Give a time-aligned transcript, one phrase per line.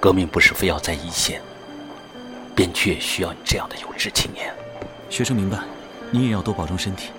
[0.00, 1.42] 革命不是非要在一线
[2.56, 4.52] 边区也需要你这样的有志青年。
[5.10, 5.58] 学生明白
[6.10, 7.10] 你也要多保重身体。